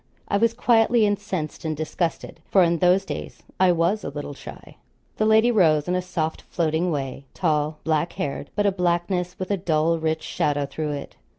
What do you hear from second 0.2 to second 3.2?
I was quietly incensed and disgusted; for in those